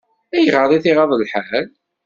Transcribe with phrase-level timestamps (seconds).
[0.35, 1.65] Ayɣer i t-iɣaḍ lḥal?